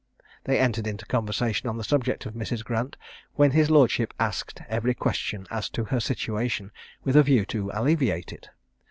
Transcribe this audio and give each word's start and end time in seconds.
They 0.45 0.57
entered 0.57 0.87
into 0.87 1.05
conversation 1.05 1.69
on 1.69 1.77
the 1.77 1.83
subject 1.83 2.25
of 2.25 2.33
Mrs. 2.33 2.63
Grant, 2.63 2.97
when 3.35 3.51
his 3.51 3.69
lordship 3.69 4.15
asked 4.19 4.59
every 4.67 4.95
question 4.95 5.45
as 5.51 5.69
to 5.69 5.83
her 5.83 5.99
situation, 5.99 6.71
with 7.03 7.15
a 7.15 7.21
view 7.21 7.45
to 7.45 7.69
alleviate 7.71 8.33
it. 8.33 8.49